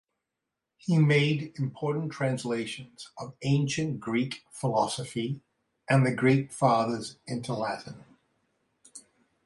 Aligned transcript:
He 0.77 0.97
made 0.97 1.53
important 1.59 2.11
translations 2.11 3.11
of 3.19 3.35
ancient 3.43 3.99
Greek 3.99 4.41
philosophy 4.51 5.43
and 5.87 6.03
the 6.07 6.11
Greek 6.11 6.51
Fathers 6.51 7.17
into 7.27 7.53
Latin. 7.53 8.03